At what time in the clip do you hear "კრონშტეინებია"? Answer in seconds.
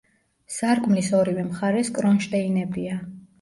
1.99-2.99